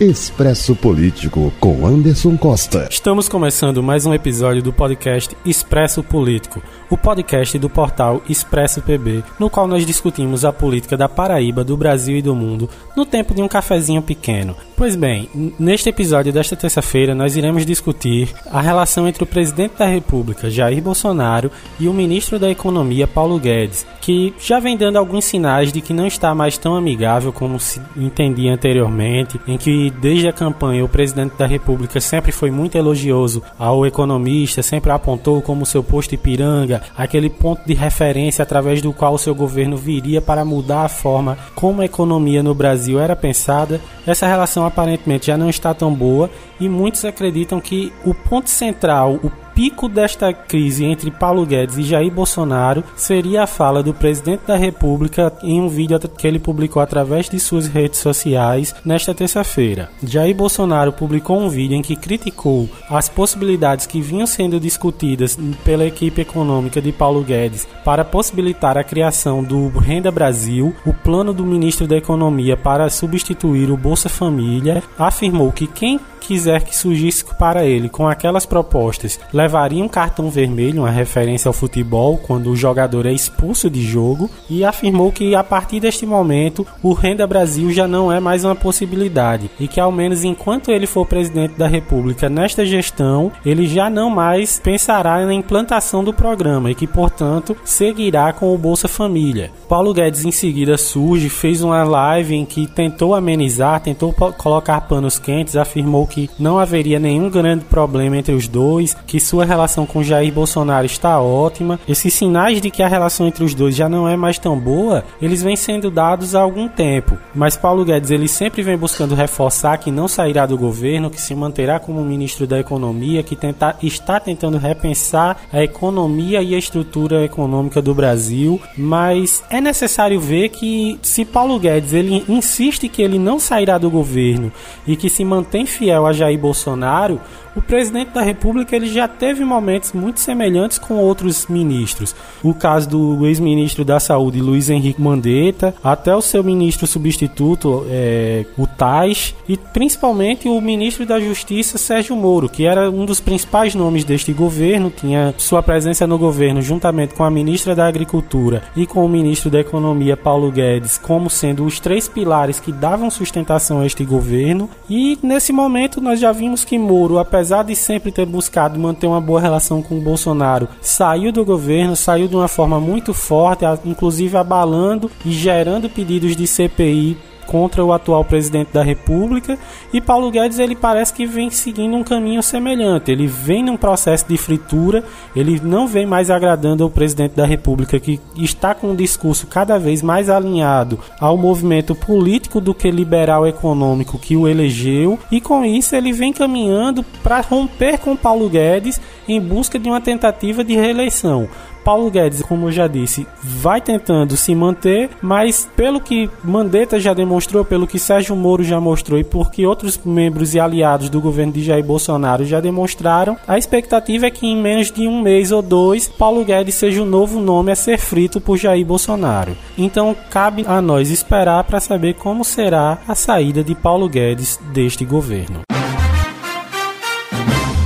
Expresso 0.00 0.74
Político 0.74 1.52
com 1.60 1.86
Anderson 1.86 2.36
Costa. 2.36 2.88
Estamos 2.90 3.28
começando 3.28 3.80
mais 3.80 4.04
um 4.04 4.12
episódio 4.12 4.60
do 4.60 4.72
podcast 4.72 5.36
Expresso 5.46 6.02
Político, 6.02 6.60
o 6.90 6.98
podcast 6.98 7.56
do 7.60 7.70
portal 7.70 8.20
Expresso 8.28 8.82
PB, 8.82 9.22
no 9.38 9.48
qual 9.48 9.68
nós 9.68 9.86
discutimos 9.86 10.44
a 10.44 10.52
política 10.52 10.96
da 10.96 11.08
Paraíba, 11.08 11.62
do 11.62 11.76
Brasil 11.76 12.16
e 12.16 12.22
do 12.22 12.34
mundo 12.34 12.68
no 12.96 13.06
tempo 13.06 13.32
de 13.32 13.40
um 13.40 13.46
cafezinho 13.46 14.02
pequeno. 14.02 14.56
Pois 14.76 14.96
bem, 14.96 15.28
neste 15.60 15.88
episódio 15.88 16.32
desta 16.32 16.56
terça-feira 16.56 17.14
nós 17.14 17.36
iremos 17.36 17.64
discutir 17.64 18.34
a 18.50 18.60
relação 18.60 19.06
entre 19.06 19.22
o 19.22 19.26
presidente 19.26 19.78
da 19.78 19.86
República, 19.86 20.50
Jair 20.50 20.82
Bolsonaro, 20.82 21.52
e 21.78 21.86
o 21.86 21.94
ministro 21.94 22.36
da 22.36 22.50
Economia, 22.50 23.06
Paulo 23.06 23.38
Guedes, 23.38 23.86
que 24.00 24.34
já 24.40 24.58
vem 24.58 24.76
dando 24.76 24.96
alguns 24.96 25.24
sinais 25.24 25.72
de 25.72 25.80
que 25.80 25.92
não 25.92 26.06
está 26.08 26.34
mais 26.34 26.58
tão 26.58 26.74
amigável 26.74 27.32
como 27.32 27.60
se 27.60 27.80
entendia 27.96 28.52
anteriormente, 28.52 29.40
em 29.46 29.56
que 29.56 29.83
desde 29.90 30.28
a 30.28 30.32
campanha 30.32 30.84
o 30.84 30.88
presidente 30.88 31.36
da 31.36 31.46
República 31.46 32.00
sempre 32.00 32.32
foi 32.32 32.50
muito 32.50 32.76
elogioso 32.76 33.42
ao 33.58 33.86
economista, 33.86 34.62
sempre 34.62 34.90
apontou 34.90 35.40
como 35.42 35.66
seu 35.66 35.82
posto 35.82 36.14
Ipiranga, 36.14 36.82
aquele 36.96 37.30
ponto 37.30 37.62
de 37.66 37.74
referência 37.74 38.42
através 38.42 38.80
do 38.80 38.92
qual 38.92 39.14
o 39.14 39.18
seu 39.18 39.34
governo 39.34 39.76
viria 39.76 40.20
para 40.20 40.44
mudar 40.44 40.84
a 40.84 40.88
forma 40.88 41.36
como 41.54 41.82
a 41.82 41.84
economia 41.84 42.42
no 42.42 42.54
Brasil 42.54 42.98
era 42.98 43.16
pensada. 43.16 43.80
Essa 44.06 44.26
relação 44.26 44.66
aparentemente 44.66 45.26
já 45.26 45.36
não 45.36 45.48
está 45.48 45.72
tão 45.74 45.94
boa 45.94 46.30
e 46.60 46.68
muitos 46.68 47.04
acreditam 47.04 47.60
que 47.60 47.92
o 48.04 48.14
ponto 48.14 48.50
central, 48.50 49.18
o 49.22 49.43
pico 49.54 49.88
desta 49.88 50.32
crise 50.32 50.84
entre 50.84 51.10
Paulo 51.10 51.46
Guedes 51.46 51.78
e 51.78 51.82
Jair 51.82 52.10
Bolsonaro 52.10 52.82
seria 52.96 53.44
a 53.44 53.46
fala 53.46 53.82
do 53.82 53.94
presidente 53.94 54.42
da 54.46 54.56
República 54.56 55.32
em 55.42 55.60
um 55.60 55.68
vídeo 55.68 55.94
que 56.18 56.26
ele 56.26 56.38
publicou 56.38 56.82
através 56.82 57.28
de 57.28 57.38
suas 57.38 57.66
redes 57.66 58.00
sociais 58.00 58.74
nesta 58.84 59.14
terça-feira. 59.14 59.88
Jair 60.02 60.34
Bolsonaro 60.34 60.92
publicou 60.92 61.40
um 61.40 61.48
vídeo 61.48 61.76
em 61.76 61.82
que 61.82 61.94
criticou 61.94 62.68
as 62.90 63.08
possibilidades 63.08 63.86
que 63.86 64.00
vinham 64.00 64.26
sendo 64.26 64.58
discutidas 64.58 65.38
pela 65.64 65.84
equipe 65.84 66.22
econômica 66.22 66.82
de 66.82 66.90
Paulo 66.90 67.22
Guedes 67.22 67.68
para 67.84 68.04
possibilitar 68.04 68.76
a 68.76 68.84
criação 68.84 69.42
do 69.42 69.68
Renda 69.68 70.10
Brasil, 70.10 70.74
o 70.84 70.92
plano 70.92 71.32
do 71.32 71.44
ministro 71.44 71.86
da 71.86 71.96
Economia 71.96 72.56
para 72.56 72.90
substituir 72.90 73.70
o 73.70 73.76
Bolsa 73.76 74.08
Família, 74.08 74.82
afirmou 74.98 75.52
que 75.52 75.66
quem 75.66 76.00
quiser 76.26 76.62
que 76.62 76.76
surgisse 76.76 77.24
para 77.38 77.64
ele 77.64 77.88
com 77.88 78.08
aquelas 78.08 78.46
propostas, 78.46 79.20
levaria 79.44 79.84
um 79.84 79.88
cartão 79.88 80.30
vermelho, 80.30 80.82
uma 80.82 80.90
referência 80.90 81.48
ao 81.48 81.52
futebol, 81.52 82.16
quando 82.16 82.50
o 82.50 82.56
jogador 82.56 83.04
é 83.04 83.12
expulso 83.12 83.68
de 83.68 83.82
jogo, 83.82 84.30
e 84.48 84.64
afirmou 84.64 85.12
que 85.12 85.34
a 85.34 85.44
partir 85.44 85.80
deste 85.80 86.06
momento 86.06 86.66
o 86.82 86.94
Renda 86.94 87.26
Brasil 87.26 87.70
já 87.70 87.86
não 87.86 88.10
é 88.10 88.18
mais 88.18 88.44
uma 88.44 88.54
possibilidade 88.54 89.50
e 89.60 89.68
que 89.68 89.78
ao 89.78 89.92
menos 89.92 90.24
enquanto 90.24 90.70
ele 90.70 90.86
for 90.86 91.06
presidente 91.06 91.58
da 91.58 91.66
República 91.66 92.28
nesta 92.28 92.64
gestão, 92.64 93.30
ele 93.44 93.66
já 93.66 93.90
não 93.90 94.08
mais 94.08 94.58
pensará 94.58 95.24
na 95.24 95.34
implantação 95.34 96.02
do 96.02 96.14
programa 96.14 96.70
e 96.70 96.74
que, 96.74 96.86
portanto, 96.86 97.56
seguirá 97.64 98.32
com 98.32 98.54
o 98.54 98.58
Bolsa 98.58 98.88
Família. 98.88 99.50
Paulo 99.68 99.92
Guedes 99.92 100.24
em 100.24 100.30
seguida 100.30 100.78
surge, 100.78 101.28
fez 101.28 101.62
uma 101.62 101.84
live 101.84 102.34
em 102.34 102.46
que 102.46 102.66
tentou 102.66 103.14
amenizar, 103.14 103.80
tentou 103.80 104.14
colocar 104.38 104.80
panos 104.82 105.18
quentes, 105.18 105.56
afirmou 105.56 106.06
que 106.06 106.30
não 106.38 106.58
haveria 106.58 106.98
nenhum 106.98 107.28
grande 107.28 107.64
problema 107.64 108.16
entre 108.16 108.34
os 108.34 108.48
dois, 108.48 108.94
que 109.06 109.20
sua 109.34 109.44
relação 109.44 109.84
com 109.84 110.00
Jair 110.00 110.32
Bolsonaro 110.32 110.86
está 110.86 111.20
ótima. 111.20 111.80
Esses 111.88 112.14
sinais 112.14 112.60
de 112.60 112.70
que 112.70 112.84
a 112.84 112.86
relação 112.86 113.26
entre 113.26 113.42
os 113.42 113.52
dois 113.52 113.74
já 113.74 113.88
não 113.88 114.08
é 114.08 114.16
mais 114.16 114.38
tão 114.38 114.56
boa, 114.56 115.04
eles 115.20 115.42
vêm 115.42 115.56
sendo 115.56 115.90
dados 115.90 116.36
há 116.36 116.40
algum 116.40 116.68
tempo. 116.68 117.18
Mas 117.34 117.56
Paulo 117.56 117.84
Guedes 117.84 118.12
ele 118.12 118.28
sempre 118.28 118.62
vem 118.62 118.76
buscando 118.76 119.12
reforçar 119.12 119.78
que 119.78 119.90
não 119.90 120.06
sairá 120.06 120.46
do 120.46 120.56
governo, 120.56 121.10
que 121.10 121.20
se 121.20 121.34
manterá 121.34 121.80
como 121.80 122.04
ministro 122.04 122.46
da 122.46 122.60
Economia, 122.60 123.24
que 123.24 123.34
tenta, 123.34 123.74
está 123.82 124.20
tentando 124.20 124.56
repensar 124.56 125.36
a 125.52 125.64
economia 125.64 126.40
e 126.40 126.54
a 126.54 126.58
estrutura 126.58 127.24
econômica 127.24 127.82
do 127.82 127.92
Brasil, 127.92 128.60
mas 128.78 129.42
é 129.50 129.60
necessário 129.60 130.20
ver 130.20 130.50
que 130.50 130.96
se 131.02 131.24
Paulo 131.24 131.58
Guedes 131.58 131.92
ele 131.92 132.24
insiste 132.28 132.88
que 132.88 133.02
ele 133.02 133.18
não 133.18 133.40
sairá 133.40 133.78
do 133.78 133.90
governo 133.90 134.52
e 134.86 134.94
que 134.94 135.10
se 135.10 135.24
mantém 135.24 135.66
fiel 135.66 136.06
a 136.06 136.12
Jair 136.12 136.38
Bolsonaro, 136.38 137.20
o 137.56 137.62
presidente 137.62 138.10
da 138.10 138.20
República 138.20 138.74
ele 138.74 138.86
já 138.86 139.06
teve 139.24 139.42
momentos 139.42 139.94
muito 139.94 140.20
semelhantes 140.20 140.76
com 140.76 140.96
outros 140.96 141.46
ministros. 141.46 142.14
O 142.42 142.52
caso 142.52 142.90
do 142.90 143.26
ex-ministro 143.26 143.82
da 143.82 143.98
Saúde, 143.98 144.38
Luiz 144.38 144.68
Henrique 144.68 145.00
Mandetta, 145.00 145.74
até 145.82 146.14
o 146.14 146.20
seu 146.20 146.44
ministro 146.44 146.86
substituto, 146.86 147.86
é, 147.88 148.44
o 148.58 148.66
Tais, 148.66 149.34
e 149.48 149.56
principalmente 149.56 150.46
o 150.46 150.60
ministro 150.60 151.06
da 151.06 151.18
Justiça, 151.18 151.78
Sérgio 151.78 152.14
Moro, 152.14 152.50
que 152.50 152.66
era 152.66 152.90
um 152.90 153.06
dos 153.06 153.18
principais 153.18 153.74
nomes 153.74 154.04
deste 154.04 154.30
governo, 154.30 154.92
tinha 154.94 155.34
sua 155.38 155.62
presença 155.62 156.06
no 156.06 156.18
governo 156.18 156.60
juntamente 156.60 157.14
com 157.14 157.24
a 157.24 157.30
ministra 157.30 157.74
da 157.74 157.86
Agricultura 157.86 158.62
e 158.76 158.86
com 158.86 159.06
o 159.06 159.08
ministro 159.08 159.50
da 159.50 159.60
Economia, 159.60 160.18
Paulo 160.18 160.52
Guedes, 160.52 160.98
como 160.98 161.30
sendo 161.30 161.64
os 161.64 161.80
três 161.80 162.06
pilares 162.06 162.60
que 162.60 162.70
davam 162.70 163.08
sustentação 163.08 163.80
a 163.80 163.86
este 163.86 164.04
governo. 164.04 164.68
E 164.90 165.18
nesse 165.22 165.50
momento 165.50 165.98
nós 165.98 166.20
já 166.20 166.30
vimos 166.30 166.62
que 166.62 166.76
Moro, 166.76 167.18
apesar 167.18 167.62
de 167.62 167.74
sempre 167.74 168.12
ter 168.12 168.26
buscado 168.26 168.78
manter 168.78 169.13
uma 169.14 169.20
boa 169.20 169.40
relação 169.40 169.80
com 169.80 169.98
o 169.98 170.00
Bolsonaro, 170.00 170.68
saiu 170.80 171.32
do 171.32 171.44
governo, 171.44 171.96
saiu 171.96 172.28
de 172.28 172.36
uma 172.36 172.48
forma 172.48 172.80
muito 172.80 173.14
forte, 173.14 173.64
inclusive 173.84 174.36
abalando 174.36 175.10
e 175.24 175.32
gerando 175.32 175.88
pedidos 175.88 176.36
de 176.36 176.46
CPI 176.46 177.16
contra 177.46 177.84
o 177.84 177.92
atual 177.92 178.24
presidente 178.24 178.72
da 178.72 178.82
República 178.82 179.58
e 179.92 180.00
Paulo 180.00 180.30
Guedes 180.30 180.58
ele 180.58 180.74
parece 180.74 181.12
que 181.12 181.26
vem 181.26 181.50
seguindo 181.50 181.96
um 181.96 182.02
caminho 182.02 182.42
semelhante. 182.42 183.10
Ele 183.10 183.26
vem 183.26 183.62
num 183.62 183.76
processo 183.76 184.26
de 184.28 184.36
fritura, 184.36 185.04
ele 185.34 185.60
não 185.62 185.86
vem 185.86 186.06
mais 186.06 186.30
agradando 186.30 186.82
ao 186.82 186.90
presidente 186.90 187.32
da 187.32 187.46
República 187.46 188.00
que 188.00 188.20
está 188.36 188.74
com 188.74 188.90
um 188.90 188.96
discurso 188.96 189.46
cada 189.46 189.78
vez 189.78 190.02
mais 190.02 190.28
alinhado 190.28 190.98
ao 191.20 191.36
movimento 191.36 191.94
político 191.94 192.60
do 192.60 192.74
que 192.74 192.90
liberal 192.90 193.46
econômico 193.46 194.18
que 194.18 194.36
o 194.36 194.48
elegeu 194.48 195.18
e 195.30 195.40
com 195.40 195.64
isso 195.64 195.94
ele 195.94 196.12
vem 196.12 196.32
caminhando 196.32 197.04
para 197.22 197.40
romper 197.40 197.98
com 197.98 198.16
Paulo 198.16 198.48
Guedes 198.48 199.00
em 199.28 199.40
busca 199.40 199.78
de 199.78 199.88
uma 199.88 200.00
tentativa 200.00 200.64
de 200.64 200.74
reeleição. 200.74 201.48
Paulo 201.84 202.10
Guedes, 202.10 202.42
como 202.42 202.68
eu 202.68 202.72
já 202.72 202.86
disse, 202.86 203.26
vai 203.42 203.80
tentando 203.80 204.36
se 204.36 204.54
manter, 204.54 205.10
mas 205.20 205.68
pelo 205.76 206.00
que 206.00 206.30
Mandetta 206.42 206.98
já 206.98 207.12
demonstrou, 207.12 207.64
pelo 207.64 207.86
que 207.86 207.98
Sérgio 207.98 208.34
Moro 208.34 208.64
já 208.64 208.80
mostrou 208.80 209.18
e 209.18 209.24
porque 209.24 209.66
outros 209.66 210.00
membros 210.02 210.54
e 210.54 210.60
aliados 210.60 211.10
do 211.10 211.20
governo 211.20 211.52
de 211.52 211.62
Jair 211.62 211.84
Bolsonaro 211.84 212.44
já 212.44 212.58
demonstraram, 212.58 213.36
a 213.46 213.58
expectativa 213.58 214.26
é 214.26 214.30
que 214.30 214.46
em 214.46 214.56
menos 214.56 214.90
de 214.90 215.06
um 215.06 215.20
mês 215.20 215.52
ou 215.52 215.60
dois, 215.60 216.08
Paulo 216.08 216.44
Guedes 216.44 216.74
seja 216.74 217.02
o 217.02 217.06
novo 217.06 217.38
nome 217.38 217.70
a 217.70 217.76
ser 217.76 217.98
frito 217.98 218.40
por 218.40 218.56
Jair 218.56 218.84
Bolsonaro. 218.84 219.56
Então 219.76 220.16
cabe 220.30 220.64
a 220.66 220.80
nós 220.80 221.10
esperar 221.10 221.64
para 221.64 221.80
saber 221.80 222.14
como 222.14 222.44
será 222.44 222.98
a 223.06 223.14
saída 223.14 223.62
de 223.62 223.74
Paulo 223.74 224.08
Guedes 224.08 224.58
deste 224.72 225.04
governo. 225.04 225.60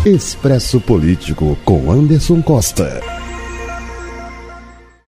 Expresso 0.06 0.80
Político 0.80 1.58
com 1.64 1.90
Anderson 1.90 2.40
Costa. 2.40 3.17